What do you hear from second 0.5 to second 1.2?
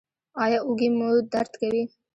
اوږې مو